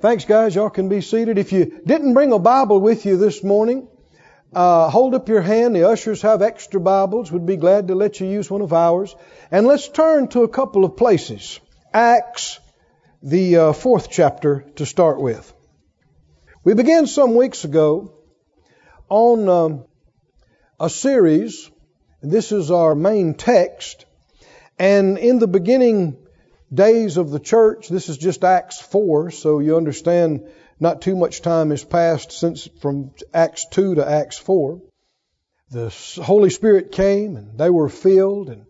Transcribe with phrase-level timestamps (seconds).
[0.00, 0.54] Thanks, guys.
[0.54, 1.38] Y'all can be seated.
[1.38, 3.88] If you didn't bring a Bible with you this morning,
[4.52, 5.74] uh, hold up your hand.
[5.74, 7.32] The ushers have extra Bibles.
[7.32, 9.16] We'd be glad to let you use one of ours.
[9.50, 11.58] And let's turn to a couple of places.
[11.92, 12.60] Acts,
[13.24, 15.52] the uh, fourth chapter to start with.
[16.62, 18.12] We began some weeks ago
[19.08, 19.84] on um,
[20.78, 21.68] a series.
[22.22, 24.06] This is our main text.
[24.78, 26.24] And in the beginning
[26.72, 27.88] days of the church.
[27.88, 30.48] This is just Acts 4, so you understand
[30.80, 34.80] not too much time has passed since from Acts 2 to Acts 4.
[35.70, 38.64] The Holy Spirit came and they were filled and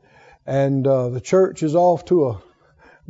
[0.46, 2.42] and uh, the church is off to a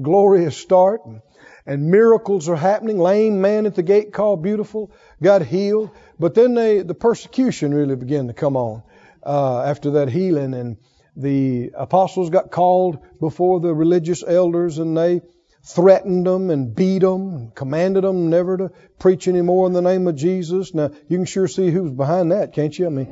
[0.02, 1.22] glorious start and,
[1.64, 2.98] and miracles are happening.
[2.98, 4.90] Lame man at the gate called beautiful
[5.22, 8.82] got healed, but then they the persecution really began to come on
[9.24, 10.76] uh, after that healing and
[11.18, 15.20] the apostles got called before the religious elders and they
[15.64, 20.06] threatened them and beat them and commanded them never to preach anymore in the name
[20.06, 20.72] of Jesus.
[20.72, 22.86] Now, you can sure see who's behind that, can't you?
[22.86, 23.06] I mean,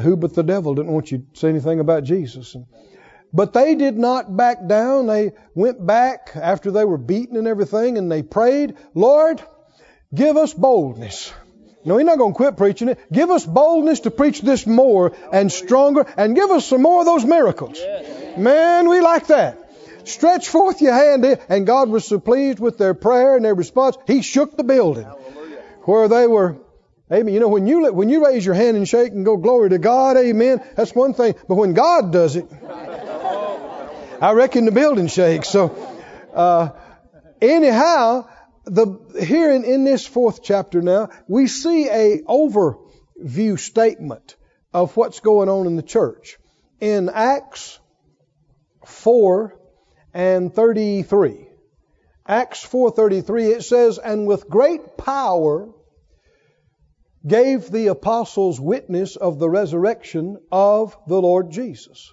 [0.00, 2.56] who but the devil didn't want you to say anything about Jesus.
[3.34, 5.06] But they did not back down.
[5.06, 9.42] They went back after they were beaten and everything and they prayed, Lord,
[10.14, 11.32] give us boldness
[11.84, 12.98] no, he's not going to quit preaching it.
[13.12, 17.06] Give us boldness to preach this more and stronger and give us some more of
[17.06, 17.80] those miracles.
[18.36, 19.58] Man, we like that.
[20.04, 21.24] Stretch forth your hand.
[21.48, 25.06] And God was so pleased with their prayer and their response, He shook the building
[25.84, 26.56] where they were.
[27.12, 27.34] Amen.
[27.34, 29.78] You know, when you, when you raise your hand and shake and go, glory to
[29.78, 31.34] God, amen, that's one thing.
[31.46, 32.46] But when God does it,
[34.20, 35.48] I reckon the building shakes.
[35.50, 35.76] So,
[36.32, 36.70] uh,
[37.40, 38.28] anyhow,
[38.64, 44.36] the, here in, in this fourth chapter now, we see a overview statement
[44.72, 46.38] of what's going on in the church.
[46.80, 47.78] In Acts
[48.84, 49.58] 4
[50.14, 51.48] and 33.
[52.26, 55.68] Acts 4:33 it says and with great power
[57.26, 62.12] gave the apostles witness of the resurrection of the Lord Jesus.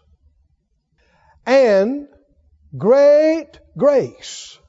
[1.45, 2.07] And
[2.75, 4.59] great grace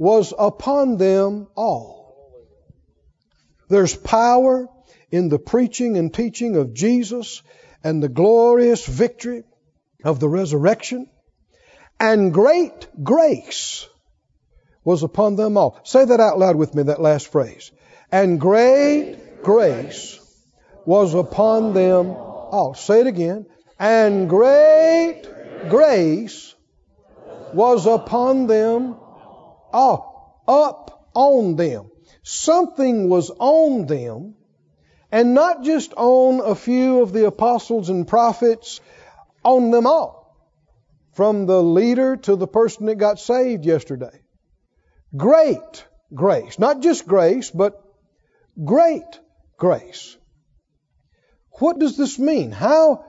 [0.00, 2.46] was upon them all.
[3.68, 4.66] There's power
[5.10, 7.42] in the preaching and teaching of Jesus
[7.84, 9.44] and the glorious victory
[10.02, 11.06] of the resurrection.
[12.00, 13.86] And great grace
[14.84, 15.78] was upon them all.
[15.84, 17.70] Say that out loud with me, that last phrase.
[18.10, 20.18] And great grace
[20.86, 22.72] was upon them all.
[22.72, 23.44] Say it again.
[23.78, 25.24] And great
[25.68, 26.54] grace
[27.52, 28.96] was upon them
[29.72, 31.90] up on them.
[32.22, 34.34] Something was on them,
[35.10, 38.80] and not just on a few of the apostles and prophets,
[39.42, 40.36] on them all.
[41.12, 44.22] From the leader to the person that got saved yesterday.
[45.16, 46.58] Great grace.
[46.58, 47.82] Not just grace, but
[48.64, 49.18] great
[49.56, 50.16] grace.
[51.58, 52.52] What does this mean?
[52.52, 53.04] How,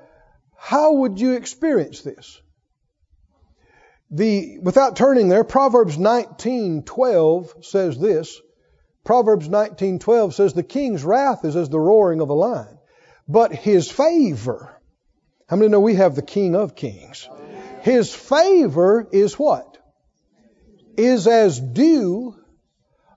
[0.58, 2.42] how would you experience this?
[4.12, 8.42] The, without turning there, Proverbs 19:12 says this.
[9.06, 12.78] Proverbs 19:12 says the king's wrath is as the roaring of a lion,
[13.28, 14.76] but his favor.
[15.48, 17.28] How many know we have the king of kings?
[17.82, 19.78] His favor is what?
[20.98, 22.36] Is as dew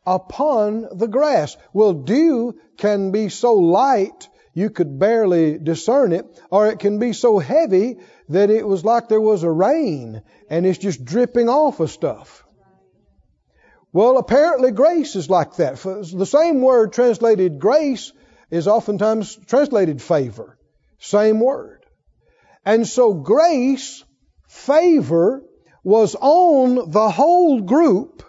[0.06, 1.56] upon the grass.
[1.72, 7.12] Well, dew can be so light you could barely discern it, or it can be
[7.12, 7.96] so heavy
[8.28, 12.44] that it was like there was a rain and it's just dripping off of stuff.
[13.92, 15.76] Well, apparently grace is like that.
[15.76, 18.12] The same word translated grace
[18.50, 20.56] is oftentimes translated favor.
[20.98, 21.84] Same word.
[22.64, 24.04] And so grace,
[24.48, 25.42] favor,
[25.82, 28.22] was on the whole group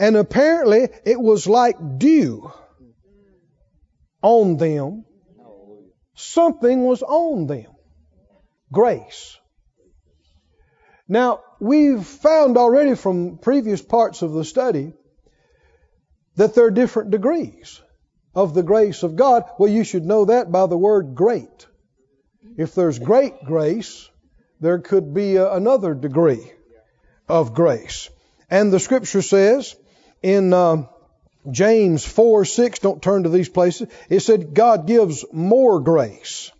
[0.00, 2.50] and apparently it was like dew
[4.22, 5.04] on them
[6.20, 7.72] Something was on them.
[8.70, 9.38] Grace.
[11.08, 14.92] Now, we've found already from previous parts of the study
[16.36, 17.80] that there are different degrees
[18.34, 19.44] of the grace of God.
[19.58, 21.66] Well, you should know that by the word great.
[22.56, 24.08] If there's great grace,
[24.60, 26.52] there could be a, another degree
[27.28, 28.10] of grace.
[28.50, 29.74] And the scripture says
[30.22, 30.84] in uh,
[31.50, 33.88] James 4, 6, don't turn to these places.
[34.08, 36.50] It said God gives more grace.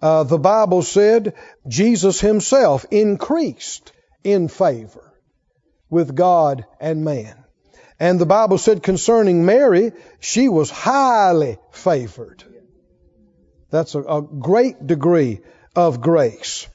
[0.00, 1.34] Uh, the Bible said
[1.66, 3.92] Jesus himself increased
[4.24, 5.12] in favor
[5.90, 7.44] with God and man.
[8.00, 12.44] And the Bible said concerning Mary, she was highly favored.
[13.70, 15.40] That's a, a great degree
[15.74, 16.68] of grace.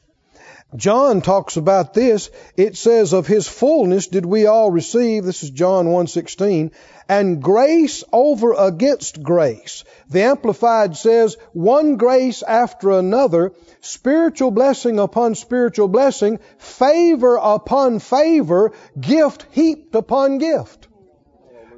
[0.76, 2.32] John talks about this.
[2.58, 6.72] It says, of his fullness did we all receive, this is John 1.16,
[7.08, 9.84] and grace over against grace.
[10.10, 18.72] The Amplified says, one grace after another, spiritual blessing upon spiritual blessing, favor upon favor,
[19.00, 20.88] gift heaped upon gift.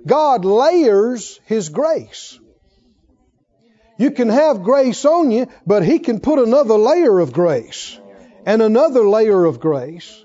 [0.05, 2.39] God layers His grace.
[3.97, 7.99] You can have grace on you, but He can put another layer of grace
[8.45, 10.23] and another layer of grace.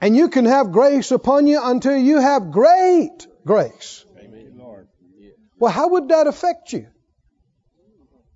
[0.00, 4.06] And you can have grace upon you until you have great grace.
[5.58, 6.86] Well, how would that affect you?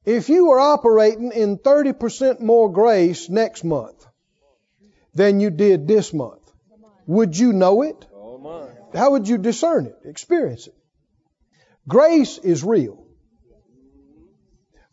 [0.04, 4.04] If you were operating in 30% more grace next month
[5.14, 6.42] than you did this month,
[7.06, 8.06] would you know it?
[8.94, 10.74] How would you discern it, experience it?
[11.88, 13.06] Grace is real.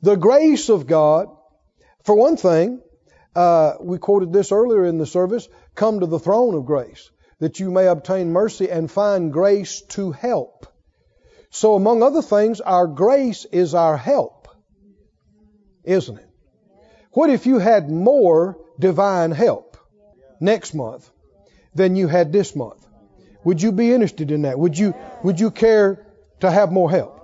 [0.02, 1.28] The grace of God,
[2.04, 2.82] for one thing,
[3.36, 7.60] uh, we quoted this earlier in the service come to the throne of grace that
[7.60, 10.68] you may obtain mercy and find grace to help.
[11.50, 14.48] So, among other things, our grace is our help,
[15.84, 16.30] isn't it?
[17.12, 19.78] What if you had more divine help
[20.40, 21.10] next month
[21.74, 22.86] than you had this month?
[23.44, 24.58] Would you be interested in that?
[24.58, 24.94] Would you,
[25.24, 26.06] would you care
[26.42, 27.18] to have more help?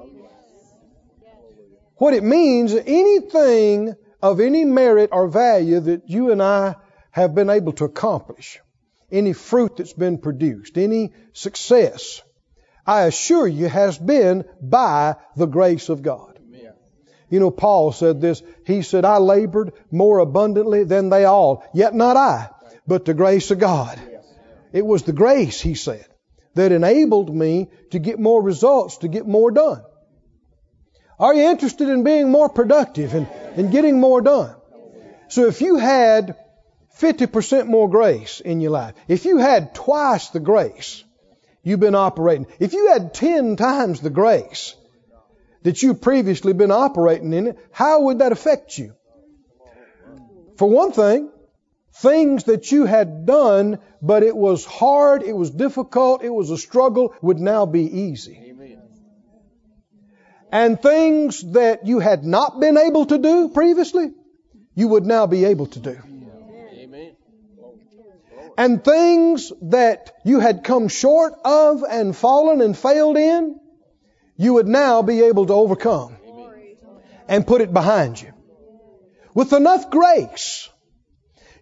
[1.98, 6.76] What it means, anything of any merit or value that you and I
[7.12, 8.60] have been able to accomplish,
[9.12, 12.22] any fruit that's been produced, any success,
[12.86, 16.40] I assure you has been by the grace of God.
[17.30, 18.42] You know, Paul said this.
[18.66, 22.50] He said, I labored more abundantly than they all, yet not I,
[22.88, 24.00] but the grace of God.
[24.72, 26.06] It was the grace, he said,
[26.56, 29.84] that enabled me to get more results, to get more done.
[31.20, 33.28] Are you interested in being more productive and,
[33.58, 34.56] and getting more done?
[35.30, 36.38] So if you had
[37.00, 41.04] 50% more grace in your life, if you had twice the grace
[41.64, 44.76] you've been operating, if you had 10 times the grace
[45.64, 48.94] that you've previously been operating in how would that affect you?
[50.58, 51.30] For one thing,
[51.96, 56.58] things that you had done, but it was hard, it was difficult, it was a
[56.58, 58.47] struggle, would now be easy
[60.52, 64.12] and things that you had not been able to do previously,
[64.76, 65.98] you would now be able to do.
[66.74, 67.16] Amen.
[68.58, 73.60] And things that you had come short of and fallen and failed in,
[74.38, 76.16] you would now be able to overcome
[77.28, 78.34] and put it behind you.
[79.34, 80.70] With enough grace,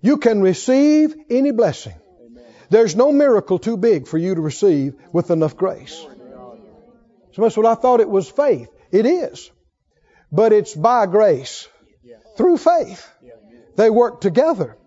[0.01, 1.95] you can receive any blessing.
[2.69, 6.05] There's no miracle too big for you to receive with enough grace.
[7.33, 8.69] So that's what I thought it was faith.
[8.95, 9.51] It is.
[10.31, 11.67] But it's by grace.
[12.37, 13.07] Through faith.
[13.75, 14.77] They work together.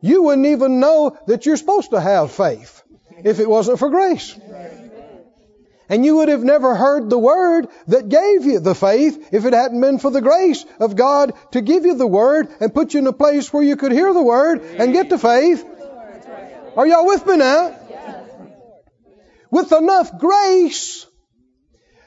[0.00, 2.82] You wouldn't even know that you're supposed to have faith
[3.22, 4.36] if it wasn't for grace.
[5.88, 9.52] And you would have never heard the word that gave you the faith if it
[9.52, 13.00] hadn't been for the grace of God to give you the word and put you
[13.00, 15.64] in a place where you could hear the word and get the faith.
[16.76, 17.78] Are y'all with me now?
[19.50, 21.05] With enough grace,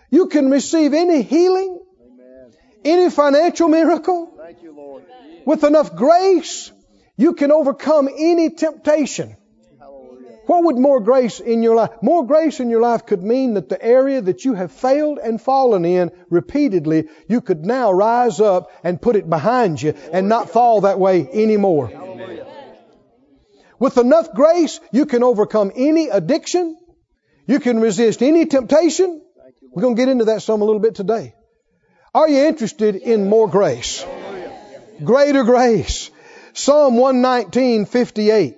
[0.10, 2.52] you can receive any healing, Amen.
[2.84, 4.34] any financial miracle.
[4.62, 5.02] You,
[5.46, 6.72] With enough grace,
[7.18, 9.36] you can overcome any temptation.
[9.80, 10.40] Hallelujah.
[10.48, 11.92] What would more grace in your life?
[12.02, 15.40] More grace in your life could mean that the area that you have failed and
[15.42, 20.50] fallen in repeatedly, you could now rise up and put it behind you and not
[20.50, 21.92] fall that way anymore.
[23.80, 26.78] With enough grace, you can overcome any addiction.
[27.48, 29.22] You can resist any temptation.
[29.72, 31.36] We're going to get into that some a little bit today.
[32.14, 34.04] Are you interested in more grace?
[35.04, 36.10] Greater grace.
[36.54, 38.56] Psalm 119:58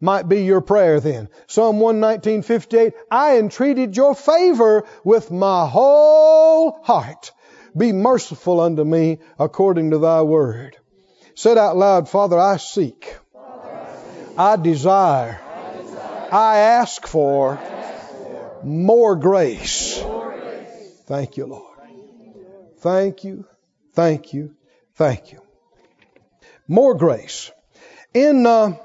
[0.00, 1.28] might be your prayer then.
[1.46, 7.32] Psalm 119:58 I entreated your favor with my whole heart.
[7.76, 10.76] Be merciful unto me according to thy word.
[11.34, 13.14] Said out loud, Father, I seek.
[14.38, 15.38] I desire.
[16.32, 17.60] I ask for
[18.64, 20.02] more grace
[21.06, 21.78] Thank you, Lord.
[22.78, 23.46] Thank you,
[23.94, 24.54] thank you,
[24.96, 25.40] thank you.
[26.68, 27.50] More grace.
[28.12, 28.76] In uh,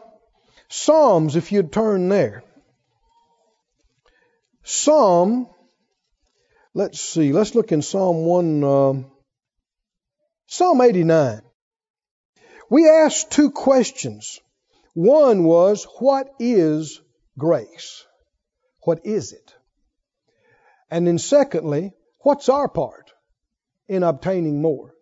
[0.69, 2.43] Psalms, if you'd turn there,
[4.63, 5.49] Psalm,
[6.73, 8.93] let's see, let's look in Psalm 1, uh,
[10.45, 11.41] Psalm 89.
[12.69, 14.39] We asked two questions.
[14.93, 17.01] One was, what is
[17.37, 18.05] grace?
[18.83, 19.55] What is it?
[20.89, 23.11] And then secondly, What's our part
[23.87, 24.93] in obtaining more?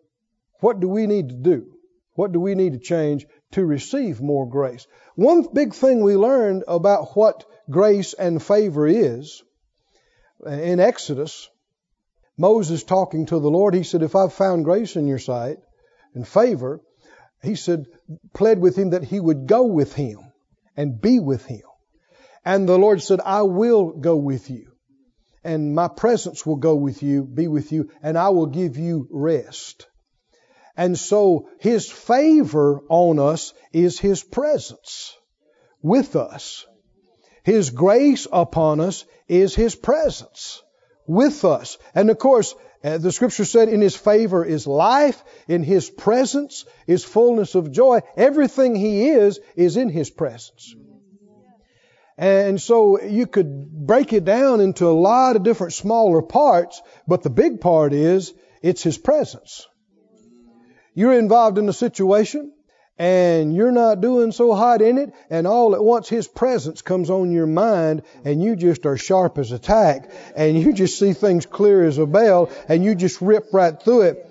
[0.62, 1.74] What do we need to do?
[2.14, 4.88] What do we need to change to receive more grace.
[5.16, 9.44] One big thing we learned about what grace and favor is
[10.46, 11.50] in Exodus,
[12.38, 15.58] Moses talking to the Lord, he said, If I've found grace in your sight
[16.14, 16.82] and favor,
[17.42, 17.88] he said,
[18.34, 20.20] pled with him that he would go with him
[20.78, 21.64] and be with him.
[22.46, 24.72] And the Lord said, I will go with you.
[25.44, 29.08] And my presence will go with you, be with you, and I will give you
[29.10, 29.88] rest.
[30.76, 35.16] And so His favor on us is His presence
[35.82, 36.66] with us.
[37.44, 40.62] His grace upon us is His presence
[41.08, 41.78] with us.
[41.96, 42.54] And of course,
[42.84, 47.72] uh, the scripture said in His favor is life, in His presence is fullness of
[47.72, 48.02] joy.
[48.16, 50.76] Everything He is, is in His presence.
[52.20, 57.24] And so you could break it down into a lot of different smaller parts, but
[57.24, 59.66] the big part is it's His presence.
[60.94, 62.52] You're involved in a situation
[62.98, 67.10] and you're not doing so hot in it, and all at once His presence comes
[67.10, 71.14] on your mind, and you just are sharp as a tack, and you just see
[71.14, 74.28] things clear as a bell, and you just rip right through it.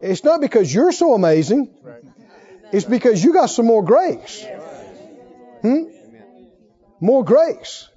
[0.00, 1.68] It's not because you're so amazing,
[2.72, 4.46] it's because you got some more grace.
[5.60, 5.91] Hmm?
[7.02, 7.90] More grace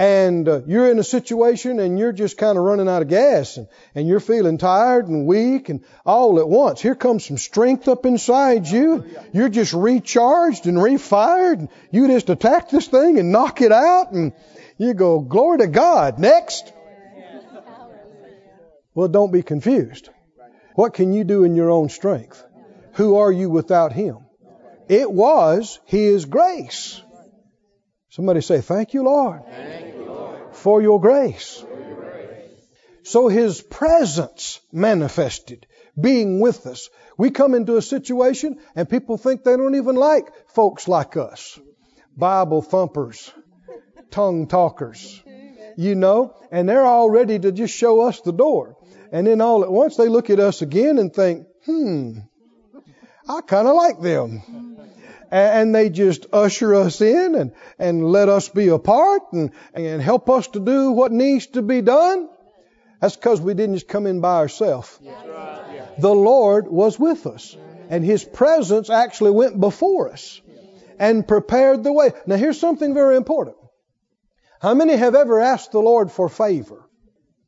[0.00, 3.58] and uh, you're in a situation and you're just kind of running out of gas
[3.58, 6.80] and, and you're feeling tired and weak and all at once.
[6.80, 9.04] Here comes some strength up inside you.
[9.34, 14.12] You're just recharged and refired and you just attack this thing and knock it out
[14.12, 14.32] and
[14.78, 16.18] you go, glory to God.
[16.18, 16.72] Next.
[18.94, 20.08] Well, don't be confused.
[20.76, 22.42] What can you do in your own strength?
[22.94, 24.20] Who are you without Him?
[24.88, 27.02] It was His grace.
[28.10, 29.42] Somebody say, Thank you, Lord.
[29.46, 29.80] Thank
[30.52, 31.64] for your grace.
[33.02, 35.66] So his presence manifested,
[35.98, 36.90] being with us.
[37.16, 41.58] We come into a situation and people think they don't even like folks like us.
[42.16, 43.32] Bible thumpers,
[44.10, 45.22] tongue talkers,
[45.76, 48.76] you know, and they're all ready to just show us the door.
[49.12, 52.18] And then all at once they look at us again and think, hmm,
[53.28, 54.42] I kind of like them
[55.30, 60.02] and they just usher us in and, and let us be a part and, and
[60.02, 62.28] help us to do what needs to be done.
[63.00, 64.98] That's because we didn't just come in by ourselves.
[65.98, 67.56] The Lord was with us,
[67.88, 70.40] and His presence actually went before us
[70.98, 72.12] and prepared the way.
[72.26, 73.56] Now, here's something very important.
[74.60, 76.86] How many have ever asked the Lord for favor?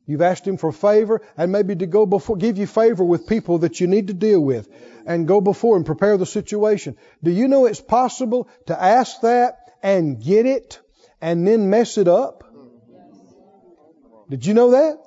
[0.07, 3.59] You've asked Him for favor and maybe to go before, give you favor with people
[3.59, 4.67] that you need to deal with
[5.05, 6.97] and go before and prepare the situation.
[7.23, 10.79] Do you know it's possible to ask that and get it
[11.21, 12.43] and then mess it up?
[14.29, 14.97] Did you know that?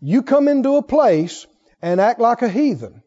[0.00, 1.46] You come into a place
[1.82, 3.02] and act like a heathen.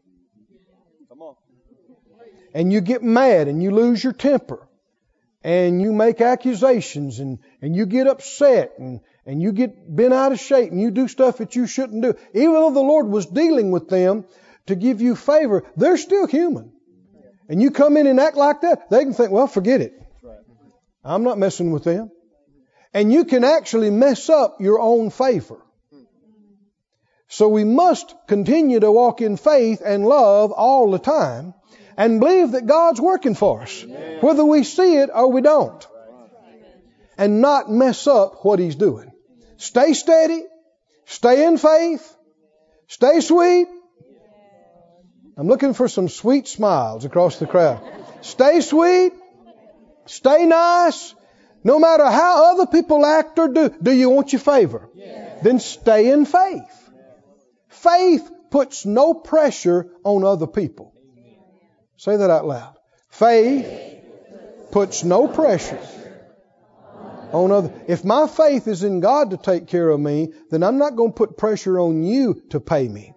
[2.52, 4.66] And you get mad and you lose your temper.
[5.42, 10.32] And you make accusations and, and you get upset and, and you get bent out
[10.32, 12.14] of shape and you do stuff that you shouldn't do.
[12.34, 14.26] Even though the Lord was dealing with them
[14.70, 16.72] to give you favor, they're still human.
[17.48, 19.92] And you come in and act like that, they can think, well, forget it.
[21.04, 22.10] I'm not messing with them.
[22.92, 25.60] And you can actually mess up your own favor.
[27.28, 31.54] So we must continue to walk in faith and love all the time
[31.96, 33.84] and believe that God's working for us,
[34.20, 35.86] whether we see it or we don't,
[37.16, 39.12] and not mess up what He's doing.
[39.58, 40.42] Stay steady.
[41.04, 42.16] Stay in faith.
[42.88, 43.68] Stay sweet.
[45.36, 47.80] I'm looking for some sweet smiles across the crowd.
[48.22, 49.12] Stay sweet.
[50.06, 51.14] Stay nice.
[51.62, 54.88] No matter how other people act or do, do you want your favor?
[54.94, 55.42] Yes.
[55.42, 56.90] Then stay in faith.
[57.68, 60.94] Faith puts no pressure on other people.
[61.96, 62.76] Say that out loud.
[63.10, 63.66] Faith
[64.70, 65.80] puts no pressure
[67.32, 67.72] on other.
[67.86, 71.10] If my faith is in God to take care of me, then I'm not going
[71.10, 73.14] to put pressure on you to pay me.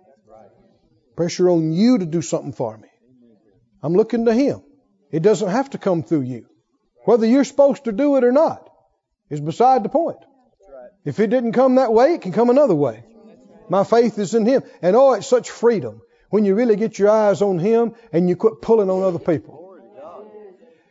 [1.15, 2.87] Pressure on you to do something for me.
[3.81, 4.61] I'm looking to Him.
[5.11, 6.47] It doesn't have to come through you.
[7.05, 8.69] Whether you're supposed to do it or not
[9.29, 10.17] is beside the point.
[11.05, 13.03] If it didn't come that way, it can come another way.
[13.69, 14.63] My faith is in Him.
[14.81, 18.35] And oh, it's such freedom when you really get your eyes on Him and you
[18.35, 19.77] quit pulling on other people.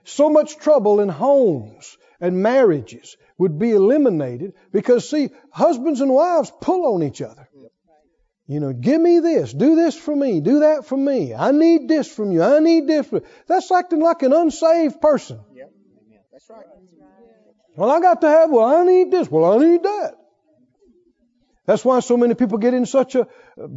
[0.05, 6.52] So much trouble in homes and marriages would be eliminated because, see, husbands and wives
[6.61, 7.49] pull on each other.
[8.52, 11.35] You know, give me this, do this for me, do that for me.
[11.35, 13.06] I need this from you, I need this.
[13.06, 13.23] From...
[13.47, 15.40] That's acting like an unsaved person.
[15.54, 15.64] Yeah.
[16.30, 16.66] That's right.
[17.76, 20.16] Well, I got to have, well, I need this, well, I need that.
[21.64, 23.26] That's why so many people get in such a uh,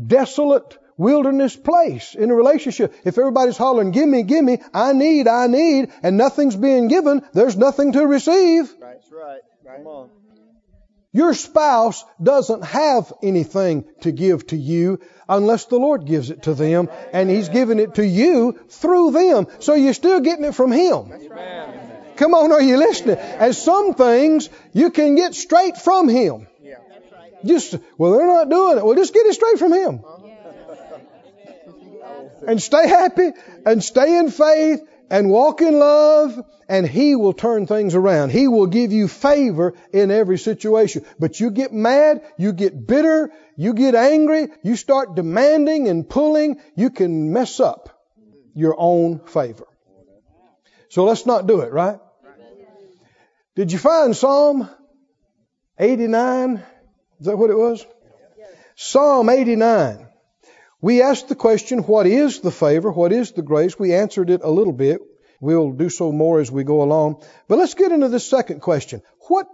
[0.07, 2.93] desolate wilderness place in a relationship.
[3.05, 7.21] If everybody's hollering, give me, give me, I need, I need, and nothing's being given,
[7.31, 8.75] there's nothing to receive.
[8.81, 9.39] That's right.
[9.65, 10.09] Come on.
[11.15, 16.53] Your spouse doesn't have anything to give to you unless the Lord gives it to
[16.53, 19.47] them, and He's giving it to you through them.
[19.59, 21.13] So you're still getting it from Him.
[22.17, 23.15] Come on, are you listening?
[23.15, 26.47] And some things you can get straight from Him.
[27.45, 28.85] Just, well, they're not doing it.
[28.85, 30.03] Well, just get it straight from Him.
[32.45, 33.31] And stay happy
[33.65, 38.31] and stay in faith and walk in love and He will turn things around.
[38.31, 41.05] He will give you favor in every situation.
[41.19, 46.59] But you get mad, you get bitter, you get angry, you start demanding and pulling,
[46.75, 47.89] you can mess up
[48.53, 49.67] your own favor.
[50.89, 51.99] So let's not do it, right?
[53.55, 54.69] Did you find Psalm
[55.77, 56.63] 89?
[57.19, 57.85] Is that what it was?
[58.75, 60.04] Psalm 89.
[60.85, 62.91] We asked the question, what is the favor?
[62.91, 63.79] What is the grace?
[63.79, 65.01] We answered it a little bit.
[65.41, 67.23] We'll do so more as we go along.
[67.47, 69.01] But let's get into the second question.
[69.27, 69.47] What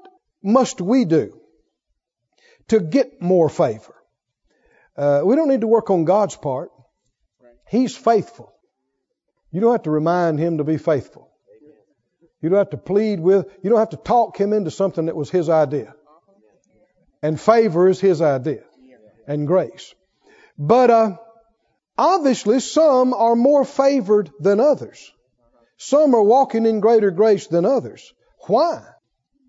[0.43, 1.39] must we do
[2.67, 3.95] to get more favor?
[4.97, 6.69] Uh, we don't need to work on God's part.
[7.69, 8.51] He's faithful.
[9.53, 11.31] You don't have to remind Him to be faithful.
[12.41, 15.15] You don't have to plead with, you don't have to talk Him into something that
[15.15, 15.95] was His idea.
[17.23, 18.63] And favor is His idea.
[19.25, 19.95] And grace.
[20.63, 21.17] But uh,
[21.97, 25.11] obviously, some are more favored than others.
[25.77, 28.13] Some are walking in greater grace than others.
[28.45, 28.83] Why?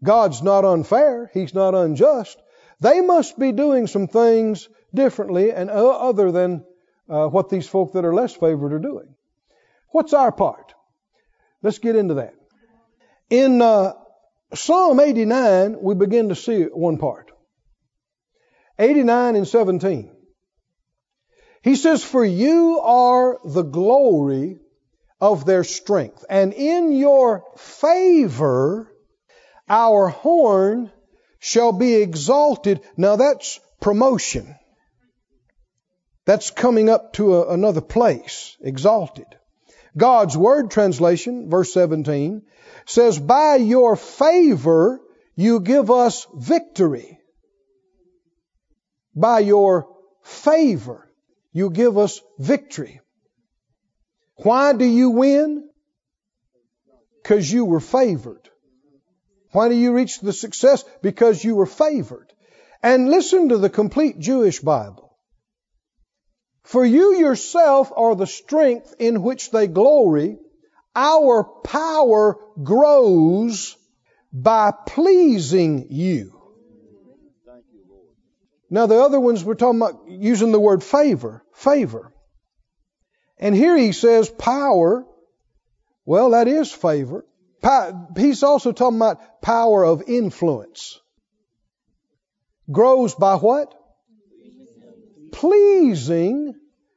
[0.02, 1.30] God's not unfair.
[1.34, 2.40] He's not unjust.
[2.80, 6.64] They must be doing some things differently and other than
[7.10, 9.14] uh, what these folk that are less favored are doing.
[9.90, 10.72] What's our part?
[11.62, 12.32] Let's get into that.
[13.28, 13.92] In uh,
[14.54, 17.30] Psalm 89, we begin to see one part.
[18.78, 20.10] 89 and 17.
[21.62, 24.58] He says, For you are the glory
[25.20, 28.92] of their strength, and in your favor
[29.68, 30.90] our horn
[31.38, 32.80] shall be exalted.
[32.96, 34.56] Now that's promotion.
[36.24, 39.26] That's coming up to a, another place, exalted.
[39.96, 42.42] God's Word translation, verse 17,
[42.86, 45.00] says, By your favor
[45.36, 47.20] you give us victory.
[49.14, 49.88] By your
[50.22, 51.11] favor
[51.52, 53.00] you give us victory.
[54.36, 55.68] Why do you win?
[57.22, 58.48] Because you were favored.
[59.52, 60.84] Why do you reach the success?
[61.02, 62.32] Because you were favored.
[62.82, 65.16] And listen to the complete Jewish Bible.
[66.64, 70.38] For you yourself are the strength in which they glory.
[70.96, 73.76] Our power grows
[74.32, 76.41] by pleasing you.
[78.72, 82.14] Now the other ones we're talking about using the word favor, favor.
[83.38, 85.04] And here he says power.
[86.06, 87.26] Well, that is favor.
[88.16, 90.98] He's also talking about power of influence.
[92.70, 93.74] Grows by what?
[95.32, 96.54] Pleasing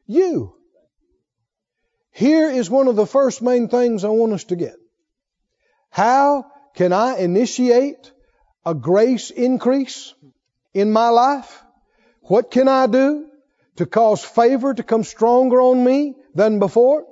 [0.08, 0.56] you.
[2.12, 4.76] Here is one of the first main things I want us to get.
[5.90, 8.14] How can I initiate
[8.66, 10.14] a grace increase
[10.74, 11.64] in my life?
[12.28, 13.28] What can I do
[13.76, 17.06] to cause favor to come stronger on me than before?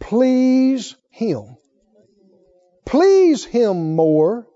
[0.00, 1.56] Please Him.
[2.84, 4.46] Please Him more,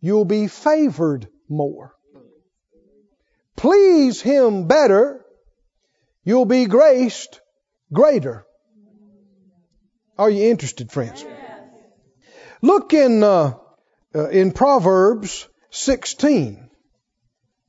[0.00, 1.94] you'll be favored more.
[3.56, 5.24] Please Him better,
[6.24, 7.40] you'll be graced
[7.92, 8.46] greater.
[10.16, 11.24] Are you interested, friends?
[12.62, 13.54] Look in uh,
[14.14, 16.67] uh, in Proverbs 16.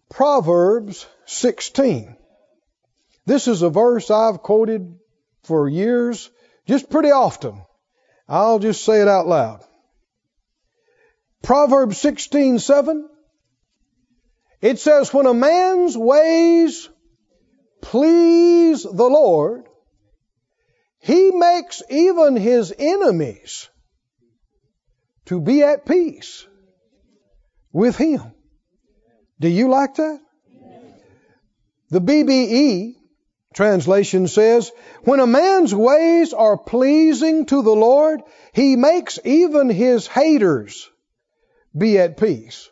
[0.09, 2.15] Proverbs 16.
[3.25, 4.97] This is a verse I've quoted
[5.43, 6.29] for years,
[6.67, 7.63] just pretty often.
[8.27, 9.63] I'll just say it out loud.
[11.41, 13.07] Proverbs 16:7
[14.61, 16.89] It says when a man's ways
[17.81, 19.65] please the Lord
[20.99, 23.69] he makes even his enemies
[25.25, 26.45] to be at peace
[27.71, 28.33] with him
[29.39, 30.19] do you like that?
[31.89, 32.95] The BBE
[33.53, 34.71] translation says,
[35.03, 38.21] when a man's ways are pleasing to the Lord,
[38.53, 40.89] he makes even his haters
[41.75, 42.69] be at peace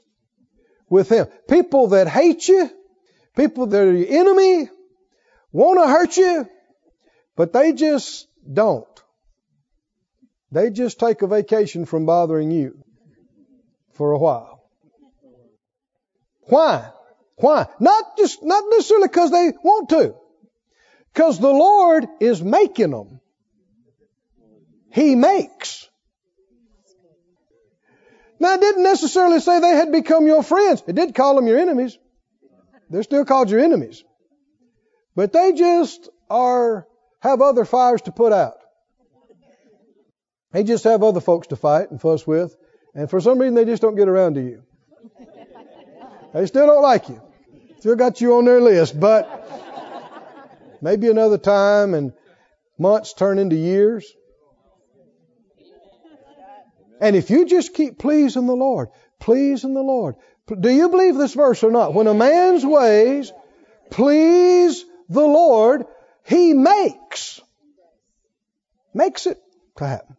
[0.90, 1.28] with him.
[1.50, 2.70] People that hate you,
[3.36, 4.70] people that are your enemy,
[5.52, 6.48] want to hurt you,
[7.36, 8.88] but they just don't.
[10.52, 12.84] They just take a vacation from bothering you
[13.94, 14.57] for a while.
[16.48, 16.90] Why?
[17.38, 17.68] Why?
[17.80, 20.16] Not just, not necessarily because they want to.
[21.14, 23.20] Because the Lord is making them.
[24.92, 25.88] He makes.
[28.40, 30.84] Now, it didn't necessarily say they had become your friends.
[30.88, 31.98] It did call them your enemies.
[32.90, 34.04] They're still called your enemies.
[35.16, 36.88] But they just are,
[37.20, 38.58] have other fires to put out.
[40.52, 42.56] They just have other folks to fight and fuss with.
[42.94, 44.64] And for some reason, they just don't get around to you.
[46.34, 47.22] They still don't like you.
[47.80, 49.50] Still got you on their list, but
[50.82, 52.14] maybe another time and
[52.78, 54.12] months turn into years.
[57.00, 60.16] And if you just keep pleasing the Lord, pleasing the Lord.
[60.48, 61.94] Do you believe this verse or not?
[61.94, 63.32] When a man's ways
[63.90, 65.86] please the Lord,
[66.26, 67.40] he makes,
[68.94, 69.40] makes it
[69.78, 70.18] to happen.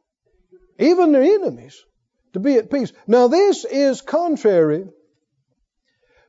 [0.79, 1.83] Even their enemies
[2.33, 2.93] to be at peace.
[3.07, 4.87] Now this is contrary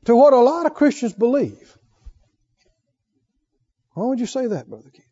[0.04, 1.76] to what a lot of Christians believe.
[3.94, 5.04] Why would you say that, Brother Keith?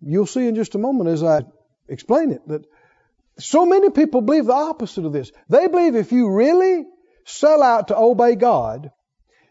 [0.00, 1.42] You'll see in just a moment as I
[1.88, 2.64] explain it that
[3.38, 5.30] so many people believe the opposite of this.
[5.48, 6.86] They believe if you really
[7.24, 8.90] sell out to obey God,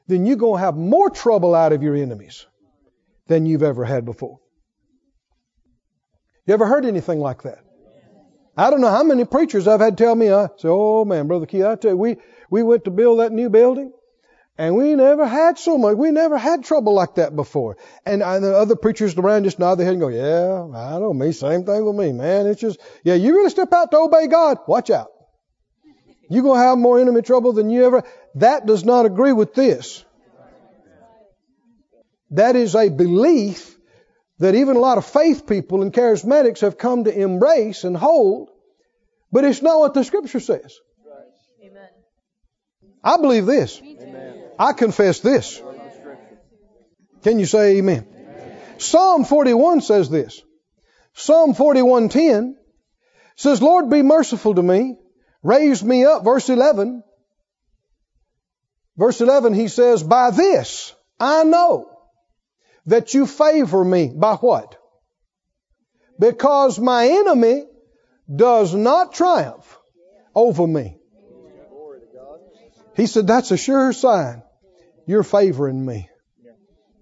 [0.07, 2.45] then you're going to have more trouble out of your enemies
[3.27, 4.39] than you've ever had before.
[6.45, 7.59] You ever heard anything like that?
[8.57, 11.45] I don't know how many preachers I've had tell me, I say, oh man, Brother
[11.45, 12.17] Keith, I tell you, we,
[12.49, 13.93] we went to build that new building
[14.59, 17.77] and we never had so much, we never had trouble like that before.
[18.05, 21.13] And I, the other preachers around just nod their head and go, yeah, I know
[21.13, 22.45] me, same thing with me, man.
[22.45, 25.11] It's just, yeah, you really step out to obey God, watch out.
[26.29, 28.03] You're going to have more enemy trouble than you ever.
[28.35, 30.03] That does not agree with this.
[32.31, 33.77] That is a belief
[34.39, 38.49] that even a lot of faith people and charismatics have come to embrace and hold,
[39.31, 40.77] but it's not what the scripture says.
[41.63, 41.87] Amen.
[43.01, 43.81] I believe this.
[43.81, 44.48] Amen.
[44.59, 45.61] I confess this.
[47.23, 48.05] Can you say amen?
[48.13, 48.57] amen?
[48.77, 50.41] Psalm 41 says this.
[51.13, 52.57] Psalm 41:10
[53.37, 54.97] says, "Lord, be merciful to me,
[55.43, 57.03] raise me up." Verse 11.
[58.97, 61.89] Verse 11 he says, "By this I know
[62.85, 64.75] that you favor me." By what?
[66.19, 67.65] Because my enemy
[68.33, 69.79] does not triumph
[70.35, 70.97] over me.
[72.95, 74.43] He said, That's a sure sign
[75.09, 76.07] you're favoring me.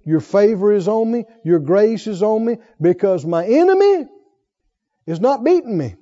[0.06, 1.26] Your favor is on me.
[1.44, 4.06] Your grace is on me because my enemy
[5.06, 5.96] is not beating me.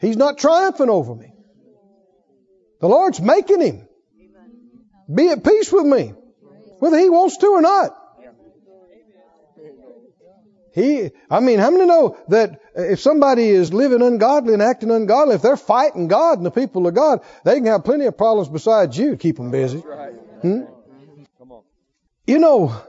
[0.00, 1.34] He's not triumphing over me.
[2.80, 3.88] The Lord's making him
[5.14, 6.14] be at peace with me,
[6.78, 7.94] whether he wants to or not.
[10.72, 15.34] He, I mean, how many know that if somebody is living ungodly and acting ungodly,
[15.34, 18.48] if they're fighting God and the people of God, they can have plenty of problems
[18.48, 19.82] besides you to keep them busy.
[20.42, 20.62] Hmm?
[22.26, 22.80] You know,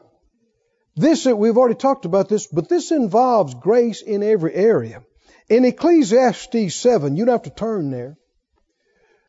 [0.95, 5.03] this, we've already talked about this, but this involves grace in every area.
[5.49, 8.17] In Ecclesiastes 7, you don't have to turn there,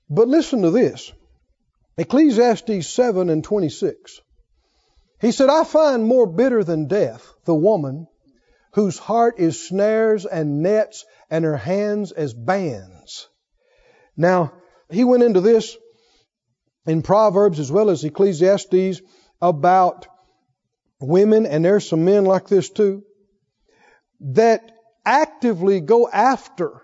[0.08, 1.12] but listen to this.
[1.96, 4.20] Ecclesiastes 7 and 26.
[5.20, 8.06] He said, I find more bitter than death the woman
[8.74, 13.28] whose heart is snares and nets and her hands as bands.
[14.16, 14.52] Now,
[14.90, 15.76] he went into this
[16.86, 19.00] in Proverbs as well as Ecclesiastes
[19.40, 20.06] about
[21.00, 23.04] women, and there's some men like this too,
[24.20, 24.72] that
[25.04, 26.80] actively go after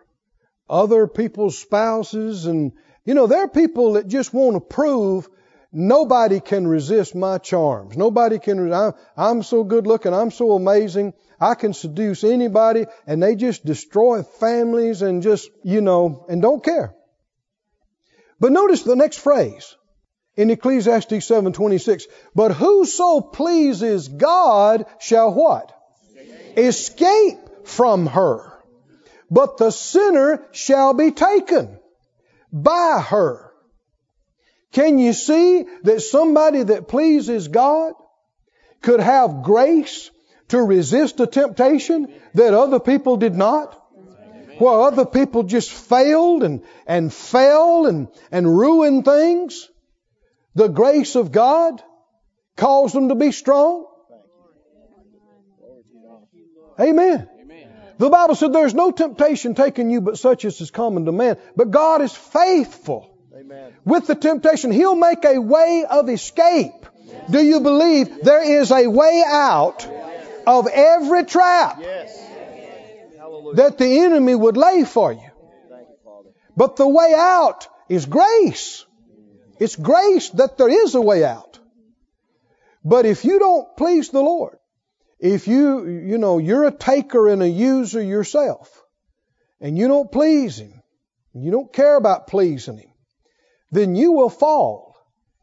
[0.68, 2.72] other people's spouses and,
[3.04, 5.28] you know, there are people that just want to prove
[5.72, 7.96] nobody can resist my charms.
[7.96, 13.22] Nobody can, I'm, I'm so good looking, I'm so amazing, I can seduce anybody, and
[13.22, 16.94] they just destroy families and just, you know, and don't care.
[18.40, 19.76] But notice the next phrase
[20.38, 22.06] in Ecclesiastes 7:26.
[22.32, 25.72] But whoso pleases God shall what?
[26.56, 28.52] Escape from her.
[29.30, 31.80] But the sinner shall be taken
[32.52, 33.52] by her.
[34.72, 37.94] Can you see that somebody that pleases God
[38.80, 40.10] could have grace
[40.48, 43.74] to resist a temptation that other people did not?
[44.58, 49.68] While other people just failed and, and fell and, and ruined things
[50.54, 51.82] the grace of God
[52.56, 53.86] caused them to be strong?
[56.80, 57.28] Amen.
[57.98, 61.36] The Bible said there's no temptation taken you but such as is common to man.
[61.56, 63.72] But God is faithful Amen.
[63.84, 64.70] with the temptation.
[64.70, 66.86] He'll make a way of escape.
[67.04, 67.30] Yes.
[67.30, 70.42] Do you believe there is a way out yes.
[70.46, 72.16] of every trap yes.
[73.54, 75.30] that the enemy would lay for you?
[76.56, 78.84] But the way out is grace.
[79.58, 81.58] It's grace that there is a way out.
[82.84, 84.58] But if you don't please the Lord,
[85.18, 88.82] if you, you know, you're a taker and a user yourself,
[89.60, 90.80] and you don't please Him,
[91.34, 92.90] you don't care about pleasing Him,
[93.70, 94.96] then you will fall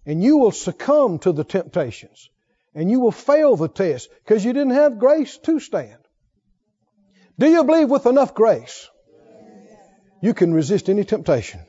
[0.06, 2.30] and you will succumb to the temptations
[2.73, 5.97] and you will fail the test because you didn't have grace to stand.
[7.38, 8.89] Do you believe with enough grace
[10.21, 11.62] you can resist any temptation?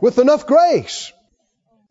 [0.00, 1.12] With enough grace,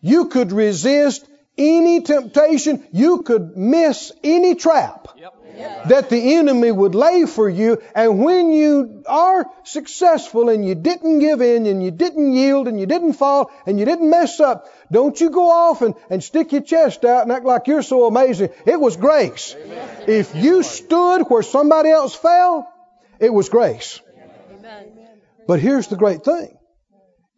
[0.01, 1.25] you could resist
[1.57, 2.85] any temptation.
[2.91, 5.09] You could miss any trap.
[5.17, 5.41] Yep
[5.85, 7.81] that the enemy would lay for you.
[7.95, 12.79] And when you are successful and you didn't give in and you didn't yield and
[12.79, 16.51] you didn't fall and you didn't mess up, don't you go off and, and stick
[16.51, 18.49] your chest out and act like you're so amazing.
[18.65, 19.55] It was grace.
[19.57, 20.03] Amen.
[20.07, 22.71] If you stood where somebody else fell,
[23.19, 24.01] it was grace.
[24.53, 24.87] Amen.
[25.47, 26.57] But here's the great thing.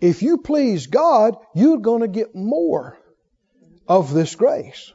[0.04, 2.98] If you please God, you're going to get more
[3.88, 4.92] of this grace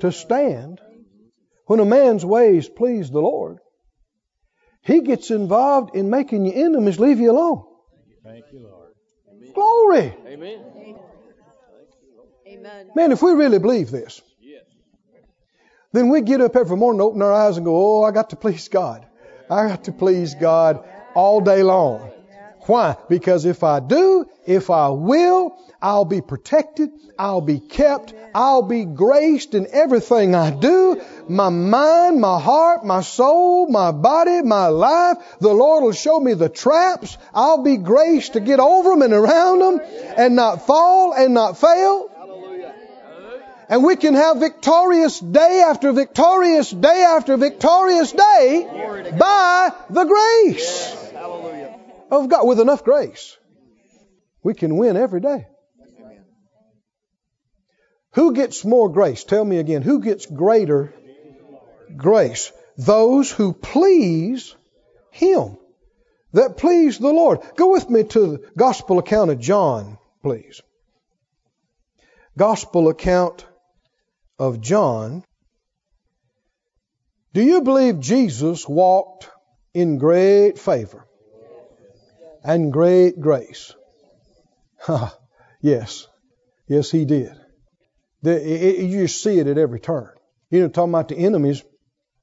[0.00, 0.78] to stand
[1.64, 3.60] when a man's ways please the Lord,
[4.82, 7.64] he gets involved in making your enemies leave you alone.
[8.22, 8.92] Thank you, Lord.
[9.32, 9.52] Amen.
[9.54, 10.14] Glory.
[10.26, 10.64] Amen.
[12.46, 12.90] Amen.
[12.94, 14.20] Man, if we really believe this,
[15.92, 18.36] then we get up every morning, open our eyes, and go, Oh, I got to
[18.36, 19.06] please God.
[19.48, 22.12] I got to please God all day long.
[22.66, 22.96] Why?
[23.08, 28.84] Because if I do, if I will, I'll be protected, I'll be kept, I'll be
[28.84, 31.00] graced in everything I do.
[31.28, 35.18] My mind, my heart, my soul, my body, my life.
[35.40, 37.16] The Lord will show me the traps.
[37.32, 39.80] I'll be graced to get over them and around them
[40.16, 42.10] and not fall and not fail.
[43.68, 51.06] And we can have victorious day after victorious day after victorious day by the grace
[52.10, 53.36] of God with enough grace.
[54.42, 55.46] We can win every day.
[58.12, 59.24] Who gets more grace?
[59.24, 59.82] Tell me again.
[59.82, 60.94] Who gets greater
[61.96, 62.50] grace?
[62.78, 64.54] Those who please
[65.10, 65.58] Him.
[66.32, 67.40] That please the Lord.
[67.56, 70.60] Go with me to the Gospel account of John, please.
[72.38, 73.46] Gospel account
[74.38, 75.24] of John.
[77.32, 79.28] Do you believe Jesus walked
[79.74, 81.05] in great favor?
[82.46, 83.74] And great grace.
[85.60, 86.06] yes.
[86.68, 87.32] Yes, he did.
[88.22, 90.10] The, it, you see it at every turn.
[90.50, 91.62] You know, talking about the enemies,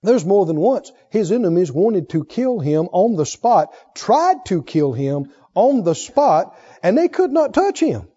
[0.02, 0.92] there's more than once.
[1.10, 5.94] His enemies wanted to kill him on the spot, tried to kill him on the
[5.94, 8.08] spot, and they could not touch him.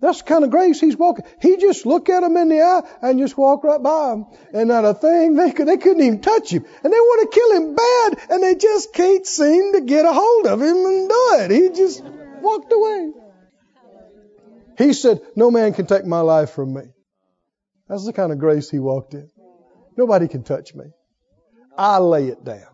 [0.00, 1.26] That's the kind of grace he's walking.
[1.42, 4.26] He just look at them in the eye and just walk right by them.
[4.54, 6.64] And not a thing, they, could, they couldn't even touch him.
[6.82, 10.12] And they want to kill him bad and they just can't seem to get a
[10.12, 11.50] hold of him and do it.
[11.50, 12.02] He just
[12.40, 13.12] walked away.
[14.78, 16.84] He said, no man can take my life from me.
[17.86, 19.28] That's the kind of grace he walked in.
[19.98, 20.86] Nobody can touch me.
[21.76, 22.68] I lay it down.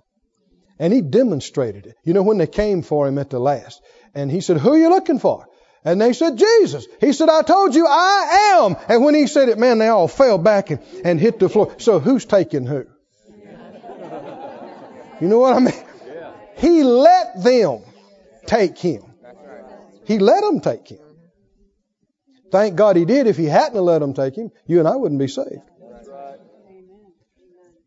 [0.78, 1.96] And he demonstrated it.
[2.04, 3.82] You know, when they came for him at the last,
[4.14, 5.46] and he said, Who are you looking for?
[5.86, 6.86] And they said, Jesus.
[7.00, 8.76] He said, I told you I am.
[8.88, 11.76] And when he said it, man, they all fell back and, and hit the floor.
[11.78, 12.86] So who's taking who?
[15.20, 15.84] You know what I mean?
[16.56, 17.82] He let them
[18.46, 19.02] take him.
[20.04, 20.98] He let them take him.
[22.50, 23.28] Thank God he did.
[23.28, 25.62] If he hadn't let them take him, you and I wouldn't be saved.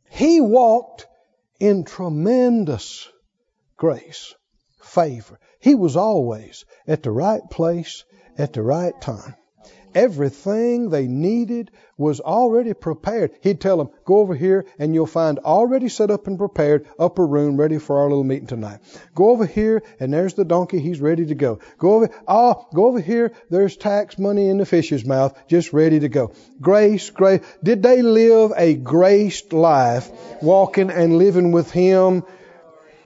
[0.09, 1.05] He walked
[1.59, 3.09] in tremendous
[3.75, 4.33] grace,
[4.81, 5.39] favor.
[5.59, 8.03] He was always at the right place
[8.37, 9.35] at the right time.
[9.95, 13.31] Everything they needed was already prepared.
[13.41, 17.25] He'd tell them, go over here and you'll find already set up and prepared upper
[17.25, 18.79] room ready for our little meeting tonight.
[19.15, 20.79] Go over here and there's the donkey.
[20.79, 21.59] He's ready to go.
[21.79, 23.33] Go over, oh, go over here.
[23.49, 26.33] There's tax money in the fish's mouth just ready to go.
[26.61, 27.41] Grace, grace.
[27.63, 30.09] Did they live a graced life
[30.41, 32.23] walking and living with Him?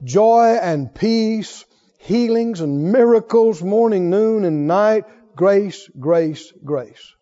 [0.03, 1.65] Joy and peace
[2.03, 5.05] healings and miracles morning, noon, and night.
[5.35, 7.15] Grace, grace, grace.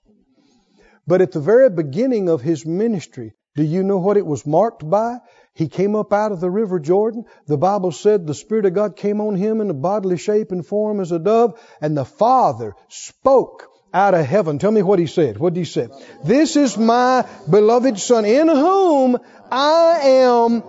[1.07, 4.87] But at the very beginning of his ministry, do you know what it was marked
[4.89, 5.19] by?
[5.53, 7.25] He came up out of the river Jordan.
[7.47, 10.65] The Bible said the Spirit of God came on him in a bodily shape and
[10.65, 14.57] form as a dove, and the Father spoke out of heaven.
[14.57, 15.37] Tell me what he said.
[15.37, 15.89] What did he say?
[16.23, 19.17] This is my beloved Son, in whom
[19.51, 20.63] I am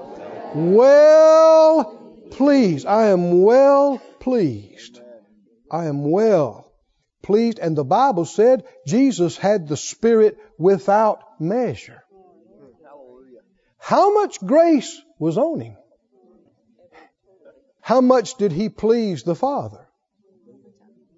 [0.55, 2.02] well
[2.33, 2.87] pleased.
[2.87, 5.01] I am well pleased.
[5.71, 6.73] I am well
[7.23, 7.59] pleased.
[7.59, 12.03] And the Bible said Jesus had the Spirit without measure.
[13.79, 15.77] How much grace was on him?
[17.81, 19.89] How much did he please the Father?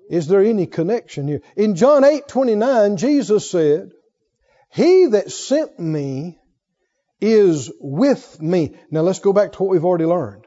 [0.08, 1.42] Is there any connection here?
[1.56, 3.92] In John 8 29, Jesus said,
[4.70, 6.38] He that sent me
[7.20, 8.76] is with me.
[8.90, 10.43] Now let's go back to what we've already learned.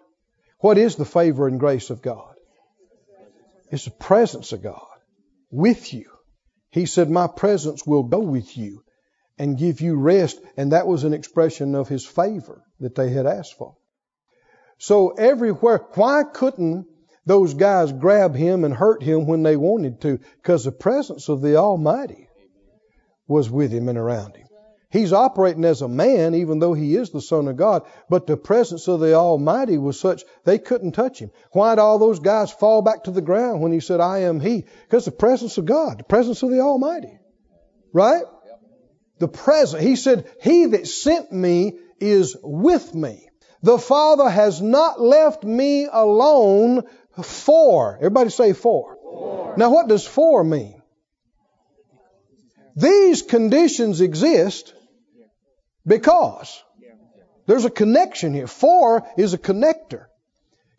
[0.59, 2.35] What is the favor and grace of God?
[3.69, 4.97] It's the presence of God
[5.51, 6.09] with you.
[6.71, 8.83] He said, My presence will go with you
[9.37, 10.39] and give you rest.
[10.55, 13.75] And that was an expression of his favor that they had asked for.
[14.79, 16.87] So everywhere, why couldn't
[17.25, 20.19] those guys grab him and hurt him when they wanted to?
[20.37, 22.29] Because the presence of the Almighty
[23.27, 24.46] was with him and around him.
[24.89, 28.37] He's operating as a man, even though he is the Son of God, but the
[28.37, 31.31] presence of the Almighty was such they couldn't touch him.
[31.51, 34.39] Why did all those guys fall back to the ground when he said, I am
[34.39, 34.65] he?
[34.83, 37.19] Because the presence of God, the presence of the Almighty.
[37.91, 38.23] Right?
[39.19, 39.83] The presence.
[39.83, 43.27] He said, He that sent me is with me.
[43.63, 46.83] The Father has not left me alone
[47.21, 47.97] for.
[47.97, 48.95] Everybody say for.
[49.01, 49.57] for.
[49.57, 50.81] Now what does for mean?
[52.75, 54.73] These conditions exist
[55.87, 56.63] because
[57.47, 58.47] there's a connection here.
[58.47, 60.05] For is a connector.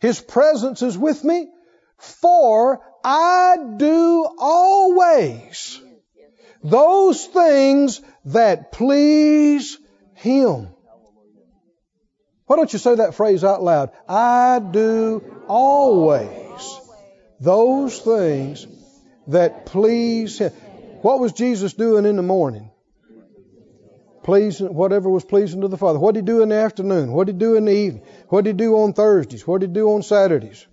[0.01, 1.49] His presence is with me.
[1.97, 5.81] For I do always
[6.63, 9.79] those things that please
[10.15, 10.69] Him.
[12.47, 13.91] Why don't you say that phrase out loud?
[14.09, 16.81] I do always
[17.41, 18.67] those things
[19.29, 20.53] that please Him.
[21.03, 22.71] What was Jesus doing in the morning?
[24.29, 25.99] Pleasing, whatever was pleasing to the Father.
[25.99, 27.13] What did he do in the afternoon?
[27.13, 28.05] What did he do in the evening?
[28.29, 29.47] What did he do on Thursdays?
[29.47, 30.67] What did he do on Saturdays?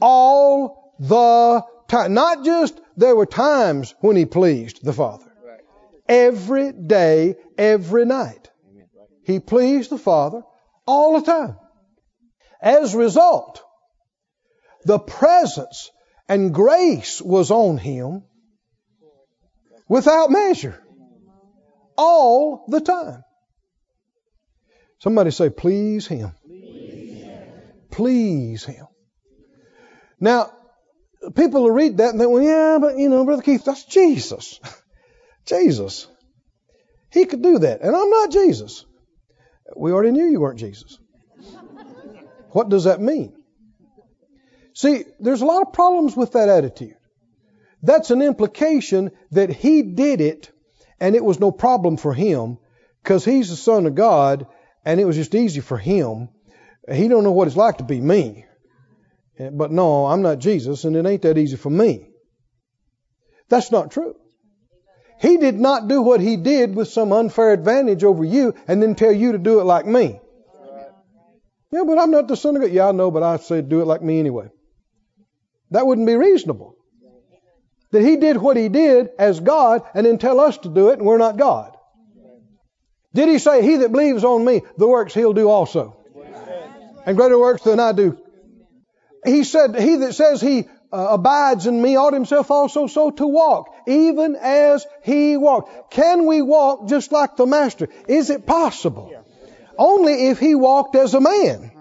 [0.00, 2.14] All the time.
[2.14, 5.30] Not just there were times when he pleased the Father.
[6.08, 8.48] Every day, every night.
[9.22, 10.42] He pleased the Father
[10.86, 11.58] all the time.
[12.62, 13.62] As a result,
[14.86, 15.90] the presence
[16.26, 18.22] and grace was on him
[19.90, 20.82] without measure
[21.98, 23.24] all the time.
[25.00, 26.32] Somebody say, please him.
[27.90, 28.86] Please him.
[30.20, 30.50] Now,
[31.34, 34.60] people will read that and think, well, yeah, but you know, Brother Keith, that's Jesus.
[35.46, 36.08] Jesus.
[37.10, 37.80] He could do that.
[37.80, 38.84] And I'm not Jesus.
[39.76, 40.98] We already knew you weren't Jesus.
[42.50, 43.34] What does that mean?
[44.74, 46.96] See, there's a lot of problems with that attitude.
[47.82, 50.50] That's an implication that he did it
[51.00, 52.58] and it was no problem for him
[53.02, 54.46] because he's the son of God
[54.84, 56.28] and it was just easy for him.
[56.90, 58.46] He don't know what it's like to be me.
[59.38, 62.08] But no, I'm not Jesus and it ain't that easy for me.
[63.48, 64.16] That's not true.
[65.20, 68.94] He did not do what he did with some unfair advantage over you and then
[68.94, 70.20] tell you to do it like me.
[71.70, 72.70] Yeah, but I'm not the son of God.
[72.70, 74.48] Yeah, I know, but I said do it like me anyway.
[75.70, 76.77] That wouldn't be reasonable.
[77.90, 80.98] That he did what he did as God and then tell us to do it
[80.98, 81.76] and we're not God.
[83.14, 85.96] Did he say, He that believes on me, the works he'll do also?
[87.06, 88.18] And greater works than I do.
[89.24, 93.26] He said, He that says he uh, abides in me ought himself also so to
[93.26, 95.90] walk, even as he walked.
[95.90, 97.88] Can we walk just like the Master?
[98.06, 99.12] Is it possible?
[99.76, 101.72] Only if he walked as a man.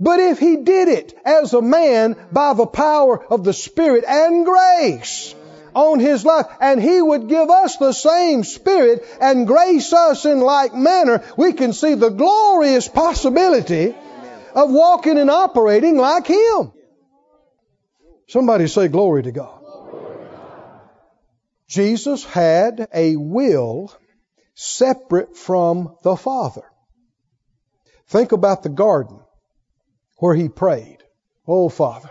[0.00, 4.44] But if he did it as a man by the power of the Spirit and
[4.44, 5.34] grace
[5.74, 10.40] on his life, and he would give us the same Spirit and grace us in
[10.40, 13.94] like manner, we can see the glorious possibility
[14.54, 16.72] of walking and operating like him.
[18.28, 19.54] Somebody say glory to God.
[21.68, 23.92] Jesus had a will
[24.54, 26.62] separate from the Father.
[28.06, 29.17] Think about the garden
[30.18, 30.98] where he prayed,
[31.46, 32.10] Oh Father,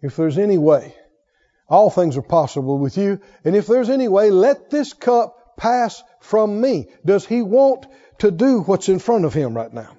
[0.00, 0.94] if there's any way,
[1.68, 6.02] all things are possible with you, and if there's any way, let this cup pass
[6.20, 6.88] from me.
[7.04, 7.86] Does he want
[8.18, 9.96] to do what's in front of him right now?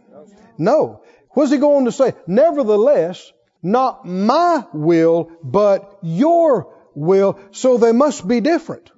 [0.58, 1.03] No.
[1.32, 2.13] What's he going to say?
[2.25, 7.39] Nevertheless, not my will, but your will.
[7.51, 8.89] So they must be different.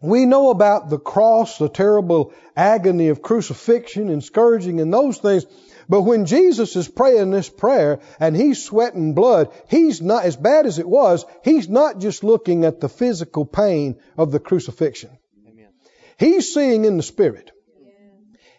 [0.00, 5.44] We know about the cross, the terrible agony of crucifixion and scourging and those things.
[5.88, 10.66] But when Jesus is praying this prayer and he's sweating blood, he's not, as bad
[10.66, 15.10] as it was, he's not just looking at the physical pain of the crucifixion.
[16.18, 17.52] He's seeing in the spirit.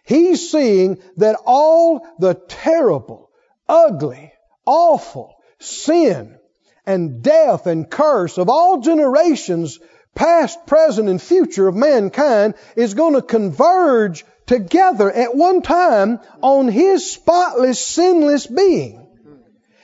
[0.02, 3.30] He's seeing that all the terrible,
[3.68, 4.32] ugly,
[4.66, 6.36] awful sin
[6.86, 9.78] and death and curse of all generations,
[10.14, 16.66] past, present, and future of mankind is going to converge together at one time on
[16.66, 19.06] His spotless, sinless being.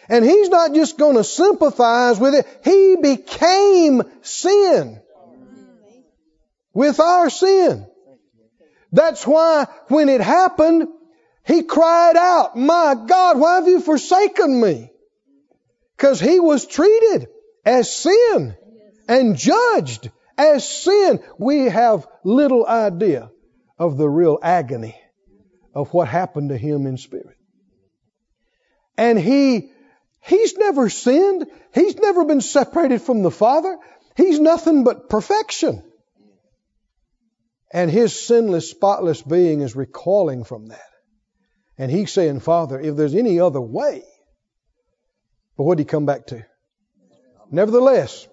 [0.08, 5.00] And He's not just going to sympathize with it, He became sin
[6.74, 7.86] with our sin.
[8.90, 10.88] That's why when it happened,
[11.44, 14.90] he cried out, My God, why have you forsaken me?
[15.96, 17.28] Because he was treated
[17.64, 18.56] as sin
[19.06, 21.20] and judged as sin.
[21.38, 23.30] We have little idea
[23.78, 24.96] of the real agony
[25.74, 27.36] of what happened to him in spirit.
[28.96, 29.70] And he,
[30.22, 31.46] he's never sinned.
[31.74, 33.76] He's never been separated from the Father.
[34.16, 35.82] He's nothing but perfection.
[37.70, 40.80] And his sinless, spotless being is recoiling from that.
[41.76, 44.02] And he's saying, Father, if there's any other way,
[45.56, 46.44] but what did he come back to?
[47.50, 48.26] Nevertheless,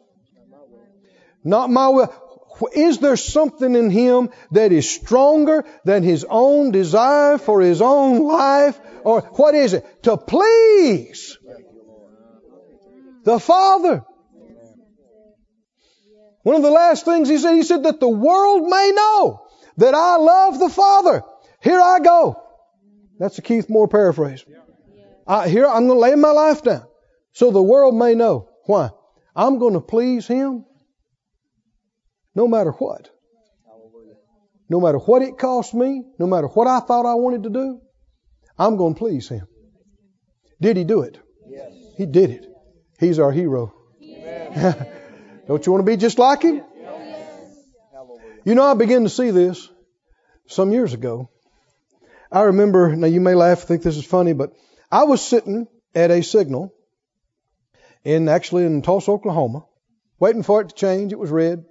[1.43, 2.32] not my will.
[2.73, 8.19] Is there something in him that is stronger than his own desire for his own
[8.19, 8.79] life?
[9.03, 10.03] Or what is it?
[10.03, 11.37] To please
[13.23, 14.05] the Father.
[16.43, 19.47] One of the last things he said, he said that the world may know
[19.77, 21.23] that I love the Father.
[21.61, 22.41] Here I go.
[23.17, 24.43] That's a Keith Moore paraphrase.
[25.25, 26.85] I, here, I'm going to lay my life down
[27.31, 28.49] so the world may know.
[28.65, 28.89] Why?
[29.35, 30.65] I'm going to please Him
[32.35, 33.09] no matter what.
[34.69, 37.81] No matter what it cost me, no matter what I thought I wanted to do,
[38.57, 39.47] I'm going to please Him.
[40.61, 41.19] Did He do it?
[41.47, 41.71] Yes.
[41.97, 42.45] He did it.
[42.99, 43.73] He's our hero.
[45.47, 46.63] Don't you want to be just like Him?
[46.79, 47.57] Yes.
[48.45, 49.69] You know, I began to see this
[50.47, 51.29] some years ago.
[52.31, 54.53] I remember, now you may laugh, think this is funny, but
[54.91, 56.73] I was sitting at a signal
[58.03, 59.65] in actually in Tulsa, Oklahoma,
[60.19, 61.11] waiting for it to change.
[61.11, 61.65] It was red.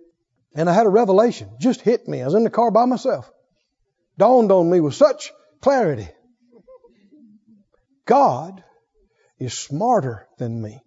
[0.54, 1.50] And I had a revelation.
[1.58, 2.20] Just hit me.
[2.20, 3.30] I was in the car by myself.
[4.18, 6.08] Dawned on me with such clarity.
[8.04, 8.62] God
[9.38, 10.80] is smarter than me.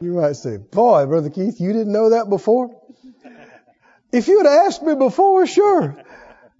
[0.00, 2.70] You might say, boy, Brother Keith, you didn't know that before?
[4.12, 6.02] If you had asked me before, sure.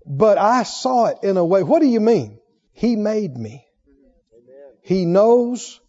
[0.04, 1.62] But I saw it in a way.
[1.62, 2.38] What do you mean?
[2.72, 3.64] He made me.
[4.82, 5.80] He knows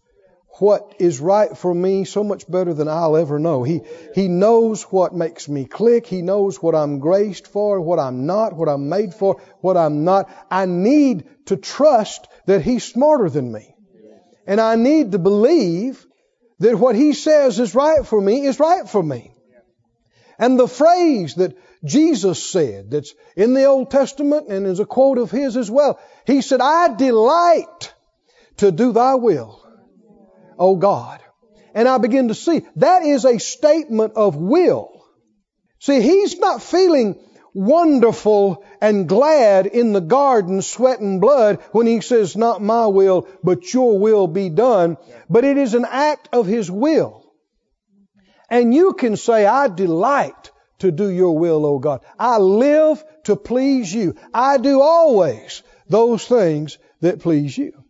[0.58, 3.62] what is right for me so much better than I'll ever know.
[3.62, 3.80] He,
[4.14, 6.06] he knows what makes me click.
[6.06, 10.04] He knows what I'm graced for, what I'm not, what I'm made for, what I'm
[10.04, 10.30] not.
[10.50, 13.74] I need to trust that He's smarter than me.
[14.46, 16.04] And I need to believe
[16.58, 19.34] that what He says is right for me is right for me.
[20.38, 25.18] And the phrase that Jesus said, that's in the Old Testament and is a quote
[25.18, 26.00] of his as well.
[26.26, 27.94] He said, I delight
[28.58, 29.61] to do thy will,
[30.62, 31.20] O God.
[31.74, 35.04] And I begin to see that is a statement of will.
[35.80, 37.18] See, he's not feeling
[37.52, 43.74] wonderful and glad in the garden, sweating blood, when he says, Not my will, but
[43.74, 44.96] your will be done.
[45.28, 47.24] But it is an act of his will.
[48.48, 52.04] And you can say, I delight to do your will, O God.
[52.18, 54.14] I live to please you.
[54.32, 57.81] I do always those things that please you.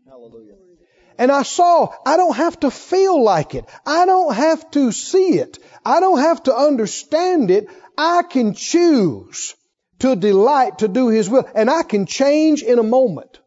[1.22, 3.64] And I saw, I don't have to feel like it.
[3.86, 5.56] I don't have to see it.
[5.86, 7.68] I don't have to understand it.
[7.96, 9.54] I can choose
[10.00, 11.48] to delight to do His will.
[11.54, 13.38] And I can change in a moment.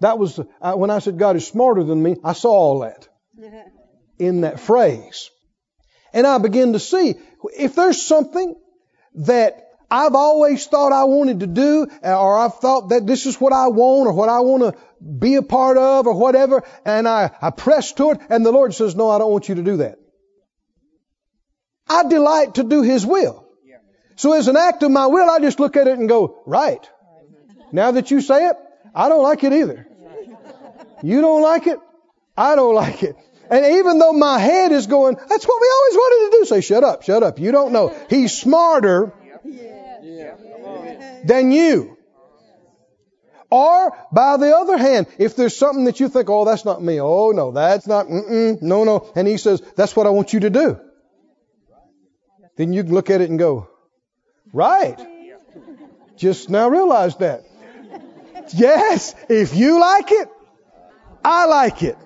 [0.00, 3.08] That was, uh, when I said God is smarter than me, I saw all that
[4.18, 5.28] in that phrase.
[6.14, 7.14] And I begin to see
[7.58, 8.56] if there's something
[9.16, 13.52] that I've always thought I wanted to do, or I've thought that this is what
[13.52, 17.30] I want, or what I want to be a part of, or whatever, and I,
[17.42, 19.76] I press to it, and the Lord says, No, I don't want you to do
[19.76, 19.98] that.
[21.86, 23.46] I delight to do His will.
[24.16, 26.88] So as an act of my will, I just look at it and go, Right.
[27.70, 28.56] Now that you say it,
[28.94, 29.86] I don't like it either.
[31.02, 31.78] You don't like it?
[32.34, 33.16] I don't like it.
[33.50, 36.44] And even though my head is going, that's what we always wanted to do.
[36.46, 37.38] Say, shut up, shut up.
[37.38, 37.94] You don't know.
[38.08, 39.12] He's smarter
[41.24, 41.96] than you.
[43.50, 46.98] Or, by the other hand, if there's something that you think, oh, that's not me.
[47.00, 49.12] Oh, no, that's not, no, no.
[49.14, 50.80] And he says, that's what I want you to do.
[52.56, 53.68] Then you can look at it and go,
[54.52, 54.98] right.
[56.16, 57.44] Just now realize that.
[58.54, 60.28] Yes, if you like it,
[61.22, 61.98] I like it.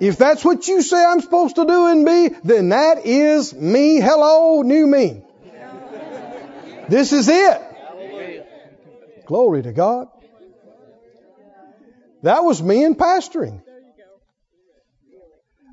[0.00, 4.00] If that's what you say I'm supposed to do and be, then that is me.
[4.00, 5.22] Hello, new me.
[6.88, 7.62] This is it.
[9.26, 10.08] Glory to God.
[12.22, 13.62] That was me in pastoring.